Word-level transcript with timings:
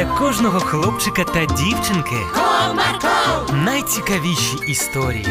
для 0.00 0.06
кожного 0.06 0.60
хлопчика 0.60 1.24
та 1.24 1.44
дівчинки 1.44 2.16
Comarco, 2.34 3.54
найцікавіші 3.64 4.56
історії. 4.68 5.26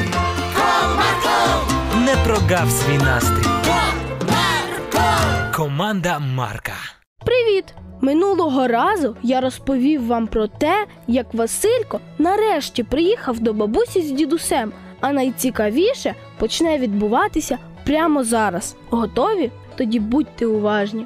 Comarco, 0.55 2.05
Не 2.05 2.15
прогав 2.25 2.69
свій 2.71 2.97
настрій. 2.97 3.49
Comarco. 3.65 5.55
Команда 5.55 6.19
Марка. 6.19 6.73
Привіт! 7.25 7.65
Минулого 8.01 8.67
разу 8.67 9.15
я 9.23 9.41
розповів 9.41 10.07
вам 10.07 10.27
про 10.27 10.47
те, 10.47 10.85
як 11.07 11.33
Василько 11.33 11.99
нарешті 12.17 12.83
приїхав 12.83 13.39
до 13.39 13.53
бабусі 13.53 14.01
з 14.01 14.11
дідусем, 14.11 14.73
а 15.01 15.11
найцікавіше 15.11 16.15
почне 16.39 16.77
відбуватися 16.77 17.57
прямо 17.85 18.23
зараз. 18.23 18.75
Готові? 18.89 19.51
Тоді 19.75 19.99
будьте 19.99 20.45
уважні. 20.45 21.05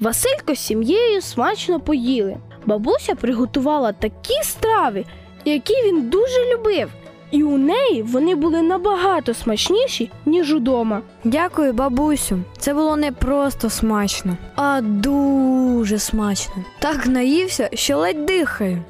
Василько 0.00 0.54
з 0.54 0.58
сім'єю 0.58 1.20
смачно 1.22 1.80
поїли. 1.80 2.36
Бабуся 2.66 3.14
приготувала 3.14 3.92
такі 3.92 4.42
страви, 4.42 5.04
які 5.44 5.74
він 5.84 6.08
дуже 6.10 6.54
любив, 6.54 6.90
і 7.30 7.42
у 7.42 7.58
неї 7.58 8.02
вони 8.02 8.34
були 8.34 8.62
набагато 8.62 9.34
смачніші, 9.34 10.10
ніж 10.26 10.52
удома. 10.52 11.02
Дякую, 11.24 11.72
бабусю. 11.72 12.38
Це 12.58 12.74
було 12.74 12.96
не 12.96 13.12
просто 13.12 13.70
смачно, 13.70 14.36
а 14.56 14.80
дуже 14.82 15.98
смачно. 15.98 16.54
Так 16.78 17.06
наївся, 17.06 17.70
що 17.72 17.96
ледь 17.98 18.26
дихаю. 18.26 18.82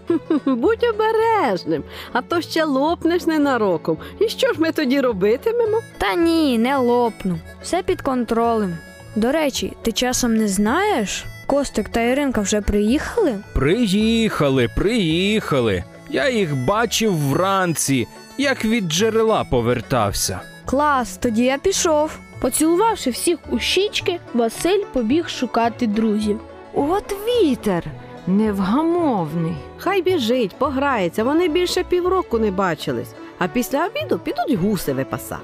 Будь 0.47 0.85
обережним, 0.95 1.83
а 2.13 2.23
то 2.23 2.41
ще 2.41 2.65
лопнеш 2.65 3.27
ненароком. 3.27 3.99
І 4.21 4.29
що 4.29 4.53
ж 4.53 4.61
ми 4.61 4.73
тоді 4.73 5.01
робитимемо? 5.01 5.81
Та 5.99 6.15
ні, 6.15 6.59
не 6.59 6.77
лопну. 6.77 7.39
Все 7.63 7.83
під 7.83 8.01
контролем. 8.03 8.79
До 9.17 9.33
речі, 9.33 9.73
ти 9.83 9.93
часом 9.93 10.35
не 10.35 10.49
знаєш? 10.49 11.25
Костик 11.47 11.89
та 11.89 12.01
Іринка 12.01 12.41
вже 12.41 12.61
приїхали? 12.61 13.35
Приїхали, 13.55 14.69
приїхали. 14.77 15.85
Я 16.11 16.31
їх 16.31 16.57
бачив 16.57 17.19
вранці, 17.19 18.07
як 18.39 18.65
від 18.65 18.85
джерела 18.89 19.45
повертався. 19.45 20.41
Клас, 20.65 21.17
тоді 21.17 21.45
я 21.45 21.59
пішов. 21.59 22.19
Поцілувавши 22.41 23.11
всіх 23.11 23.39
у 23.51 23.59
щічки, 23.59 24.21
Василь 24.35 24.83
побіг 24.93 25.29
шукати 25.29 25.87
друзів. 25.87 26.41
От 26.75 27.15
вітер 27.27 27.85
невгамовний. 28.27 29.55
Хай 29.79 30.03
біжить, 30.03 30.55
пограється, 30.59 31.25
вони 31.25 31.49
більше 31.49 31.85
півроку 31.85 32.39
не 32.39 32.51
бачились, 32.51 33.15
а 33.39 33.49
після 33.49 33.87
обіду 33.87 34.19
підуть 34.19 34.53
гуси 34.61 34.93
випасати. 34.93 35.43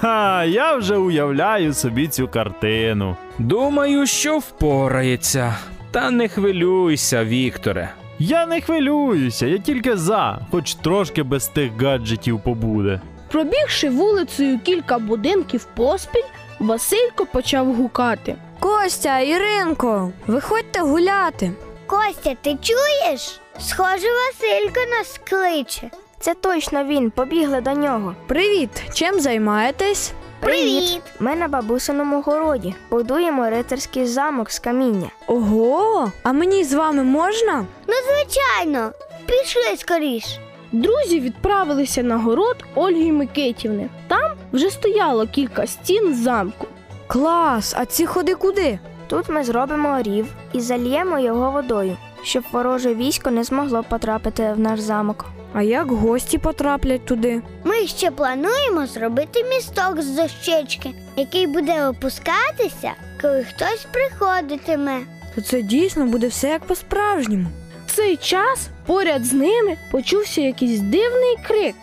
Ха, 0.00 0.44
я 0.44 0.76
вже 0.76 0.96
уявляю 0.96 1.74
собі 1.74 2.08
цю 2.08 2.28
картину. 2.28 3.16
Думаю, 3.38 4.06
що 4.06 4.38
впорається. 4.38 5.54
Та 5.90 6.10
не 6.10 6.28
хвилюйся, 6.28 7.24
Вікторе. 7.24 7.90
Я 8.18 8.46
не 8.46 8.60
хвилююся, 8.60 9.46
я 9.46 9.58
тільки 9.58 9.96
за, 9.96 10.38
хоч 10.50 10.74
трошки 10.74 11.22
без 11.22 11.46
тих 11.48 11.82
гаджетів 11.82 12.40
побуде. 12.40 13.00
Пробігши 13.30 13.90
вулицею 13.90 14.58
кілька 14.58 14.98
будинків 14.98 15.66
поспіль, 15.76 16.22
Василько 16.58 17.26
почав 17.26 17.74
гукати. 17.74 18.34
Костя, 18.60 19.20
Іринко, 19.20 20.12
виходьте 20.26 20.80
гуляти. 20.80 21.50
Костя, 21.86 22.34
ти 22.42 22.56
чуєш? 22.62 23.40
Схоже, 23.58 24.06
Василько 24.08 24.80
нас 24.90 25.20
кличе. 25.28 25.90
Це 26.24 26.34
точно 26.34 26.84
він, 26.84 27.10
побігли 27.10 27.60
до 27.60 27.72
нього. 27.72 28.14
Привіт! 28.26 28.70
Чим 28.92 29.20
займаєтесь? 29.20 30.12
Привіт! 30.40 31.00
Ми 31.20 31.36
на 31.36 31.48
бабусиному 31.48 32.20
городі 32.20 32.74
будуємо 32.90 33.50
рицарський 33.50 34.06
замок 34.06 34.50
з 34.50 34.58
каміння. 34.58 35.08
Ого! 35.26 36.12
А 36.22 36.32
мені 36.32 36.64
з 36.64 36.72
вами 36.72 37.02
можна? 37.02 37.64
Ну, 37.88 37.94
звичайно, 38.06 38.92
пішли 39.26 39.76
скоріш. 39.76 40.24
Друзі 40.72 41.20
відправилися 41.20 42.02
на 42.02 42.16
город 42.16 42.64
Ольги 42.74 43.12
Микитівни. 43.12 43.88
Там 44.08 44.32
вже 44.52 44.70
стояло 44.70 45.26
кілька 45.26 45.66
стін 45.66 46.14
замку. 46.14 46.66
Клас! 47.06 47.74
А 47.78 47.84
ці 47.84 48.06
ходи 48.06 48.34
куди? 48.34 48.78
Тут 49.06 49.28
ми 49.28 49.44
зробимо 49.44 50.02
рів 50.02 50.26
і 50.52 50.60
зальємо 50.60 51.18
його 51.18 51.50
водою, 51.50 51.96
щоб 52.22 52.44
вороже 52.52 52.94
військо 52.94 53.30
не 53.30 53.44
змогло 53.44 53.84
потрапити 53.88 54.52
в 54.52 54.60
наш 54.60 54.80
замок. 54.80 55.26
А 55.54 55.62
як 55.62 55.90
гості 55.90 56.38
потраплять 56.38 57.06
туди? 57.06 57.42
Ми 57.64 57.86
ще 57.86 58.10
плануємо 58.10 58.86
зробити 58.86 59.44
місток 59.44 60.02
з 60.02 60.06
дощечки, 60.06 60.90
який 61.16 61.46
буде 61.46 61.86
опускатися, 61.88 62.92
коли 63.22 63.44
хтось 63.44 63.86
приходитиме. 63.92 65.00
То 65.34 65.40
це 65.40 65.62
дійсно 65.62 66.06
буде 66.06 66.26
все 66.26 66.48
як 66.48 66.64
по-справжньому. 66.64 67.46
В 67.86 67.96
цей 67.96 68.16
час 68.16 68.68
поряд 68.86 69.24
з 69.24 69.32
ними 69.32 69.76
почувся 69.92 70.40
якийсь 70.40 70.80
дивний 70.80 71.36
крик. 71.46 71.76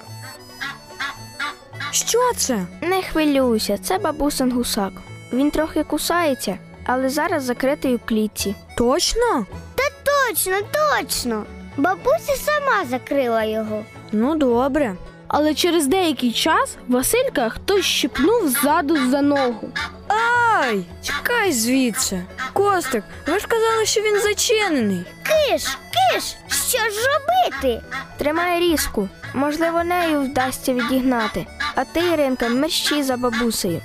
Що 1.92 2.34
це? 2.36 2.66
Не 2.82 3.02
хвилюйся, 3.02 3.78
це 3.78 3.98
бабусин 3.98 4.52
гусак. 4.52 4.94
Він 5.34 5.52
трохи 5.52 5.84
кусається, 5.84 6.58
але 6.86 7.10
зараз 7.10 7.44
закритий 7.44 7.96
у 7.96 8.00
клітці. 8.00 8.56
Точно? 8.78 9.46
Та 9.76 9.84
Точно, 10.32 10.62
точно. 10.72 11.46
Бабуся 11.78 12.36
сама 12.46 12.86
закрила 12.90 13.44
його. 13.44 13.84
Ну 14.12 14.36
добре. 14.36 14.96
Але 15.28 15.54
через 15.54 15.88
деякий 15.88 16.32
час 16.32 16.78
Василька 16.88 17.50
хтось 17.50 17.86
щепнув 17.86 18.48
ззаду 18.50 19.10
за 19.10 19.22
ногу. 19.22 19.70
Ай! 20.08 20.86
Чекай 21.04 21.52
звідси. 21.52 22.22
Костик, 22.54 23.04
ви 23.28 23.40
ж 23.40 23.48
казали, 23.48 23.86
що 23.86 24.02
він 24.02 24.22
зачинений. 24.22 25.06
Киш, 25.24 25.64
киш, 25.66 26.24
що 26.70 26.78
ж 26.78 27.00
робити? 27.08 27.82
Тримай 28.18 28.60
різку. 28.60 29.10
Можливо, 29.34 29.84
нею 29.84 30.22
вдасться 30.22 30.74
відігнати. 30.74 31.48
А 31.76 31.84
ти, 31.86 32.00
Іринка, 32.14 32.50
мерщій 32.50 33.04
за 33.04 33.18
бабусею. 33.18 33.82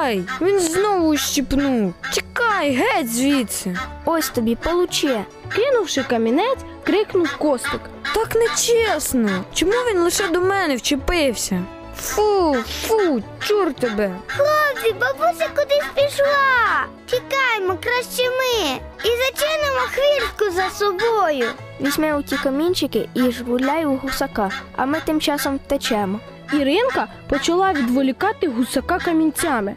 Ай! 0.00 0.22
Він 0.40 0.60
знову 0.60 1.16
щіпнув. 1.16 1.94
Чекай, 2.12 2.72
геть 2.72 3.14
звідси. 3.14 3.76
Ось 4.04 4.28
тобі 4.28 4.56
получе. 4.56 5.24
Кинувши 5.54 6.02
камінець, 6.02 6.64
крикнув 6.84 7.36
Костик. 7.36 7.80
Так 8.14 8.34
нечесно. 8.34 9.44
Чому 9.54 9.72
він 9.72 9.98
лише 9.98 10.28
до 10.28 10.40
мене 10.40 10.76
вчепився? 10.76 11.64
Фу, 12.00 12.56
фу, 12.86 13.22
чур 13.40 13.74
тебе. 13.74 14.10
Хлопці, 14.26 14.92
бабуся 14.92 15.48
кудись 15.56 15.84
пішла. 15.94 16.86
Тікаймо 17.06 17.78
краще 17.82 18.22
ми 18.22 18.80
і 19.04 19.08
зачинимо 19.08 19.80
хвіртку 19.92 20.50
за 20.50 20.70
собою. 20.70 21.48
Візьми 21.80 22.18
у 22.18 22.22
ті 22.22 22.36
камінчики 22.36 23.08
і 23.14 23.32
жгуляй 23.32 23.86
у 23.86 23.96
гусака, 23.96 24.50
а 24.76 24.86
ми 24.86 25.00
тим 25.06 25.20
часом 25.20 25.60
втечемо. 25.64 26.20
Іринка 26.52 27.08
почала 27.28 27.72
відволікати 27.72 28.48
гусака 28.48 28.98
камінцями, 28.98 29.74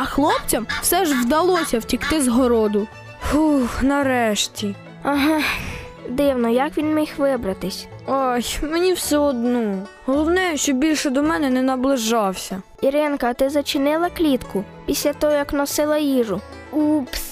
а 0.00 0.04
хлопцям 0.04 0.66
все 0.82 1.04
ж 1.04 1.14
вдалося 1.14 1.78
втікти 1.78 2.20
з 2.22 2.28
городу. 2.28 2.86
Фух, 3.30 3.82
нарешті. 3.82 4.74
Ага, 5.02 5.40
дивно, 6.08 6.48
як 6.48 6.78
він 6.78 6.94
міг 6.94 7.08
вибратись. 7.18 7.86
Ой, 8.06 8.58
мені 8.62 8.92
все 8.92 9.18
одно. 9.18 9.78
Головне, 10.06 10.56
щоб 10.56 10.76
більше 10.76 11.10
до 11.10 11.22
мене 11.22 11.50
не 11.50 11.62
наближався. 11.62 12.62
Іринка, 12.82 13.26
а 13.30 13.34
ти 13.34 13.50
зачинила 13.50 14.10
клітку 14.10 14.64
після 14.86 15.12
того, 15.12 15.32
як 15.32 15.52
носила 15.52 15.98
їжу. 15.98 16.40
Упс, 16.72 17.22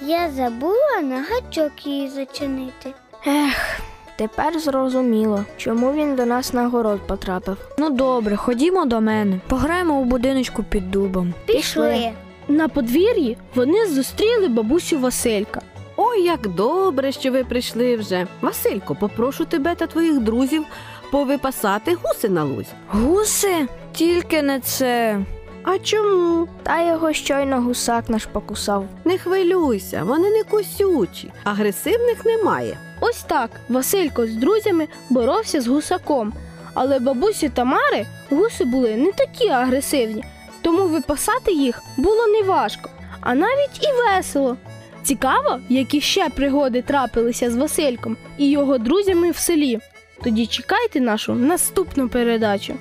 я 0.00 0.30
забула 0.30 1.00
на 1.02 1.22
гачок 1.30 1.86
її 1.86 2.08
зачинити. 2.08 2.92
Ех, 3.26 3.80
тепер 4.16 4.58
зрозуміло, 4.60 5.44
чому 5.56 5.92
він 5.92 6.16
до 6.16 6.26
нас 6.26 6.52
на 6.52 6.68
город 6.68 7.00
потрапив. 7.06 7.56
Ну 7.78 7.90
добре, 7.90 8.36
ходімо 8.36 8.84
до 8.84 9.00
мене. 9.00 9.40
Пограємо 9.48 9.94
у 9.94 10.04
будиночку 10.04 10.62
під 10.62 10.90
дубом. 10.90 11.34
Пішли. 11.46 12.10
На 12.48 12.68
подвір'ї 12.68 13.36
вони 13.54 13.86
зустріли 13.86 14.48
бабусю 14.48 14.98
Василька. 14.98 15.60
Ой, 15.96 16.22
як 16.22 16.48
добре, 16.48 17.12
що 17.12 17.32
ви 17.32 17.44
прийшли 17.44 17.96
вже. 17.96 18.26
Василько, 18.40 18.94
попрошу 18.94 19.44
тебе 19.44 19.74
та 19.74 19.86
твоїх 19.86 20.20
друзів 20.20 20.64
повипасати 21.10 21.96
гуси 22.02 22.28
на 22.28 22.44
лузі. 22.44 22.68
Гуси? 22.88 23.68
Тільки 23.92 24.42
не 24.42 24.60
це. 24.60 25.18
А 25.62 25.78
чому? 25.78 26.48
Та 26.62 26.82
його 26.90 27.12
щойно 27.12 27.60
гусак 27.60 28.08
наш 28.10 28.26
покусав. 28.26 28.84
Не 29.04 29.18
хвилюйся, 29.18 30.02
вони 30.04 30.30
не 30.30 30.42
косючі, 30.42 31.32
агресивних 31.44 32.24
немає. 32.24 32.78
Ось 33.14 33.22
так 33.22 33.50
Василько 33.68 34.26
з 34.26 34.34
друзями 34.34 34.88
боровся 35.10 35.60
з 35.60 35.66
гусаком. 35.66 36.32
Але 36.74 36.98
бабусі 36.98 37.48
Тамари 37.48 38.06
гуси 38.30 38.64
були 38.64 38.96
не 38.96 39.12
такі 39.12 39.48
агресивні, 39.48 40.24
тому 40.62 40.82
випасати 40.82 41.52
їх 41.52 41.82
було 41.96 42.26
неважко, 42.26 42.90
а 43.20 43.34
навіть 43.34 43.82
і 43.82 44.16
весело. 44.16 44.56
Цікаво, 45.02 45.60
які 45.68 46.00
ще 46.00 46.28
пригоди 46.28 46.82
трапилися 46.82 47.50
з 47.50 47.56
Васильком 47.56 48.16
і 48.38 48.50
його 48.50 48.78
друзями 48.78 49.30
в 49.30 49.36
селі. 49.36 49.78
Тоді 50.24 50.46
чекайте 50.46 51.00
нашу 51.00 51.34
наступну 51.34 52.08
передачу. 52.08 52.74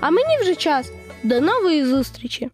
А 0.00 0.10
мені 0.10 0.38
вже 0.42 0.54
час. 0.54 0.92
До 1.22 1.40
нової 1.40 1.84
зустрічі! 1.84 2.50